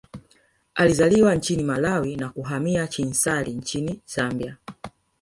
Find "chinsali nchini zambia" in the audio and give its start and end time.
2.87-4.57